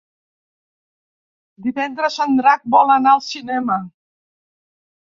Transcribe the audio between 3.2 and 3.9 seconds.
cinema.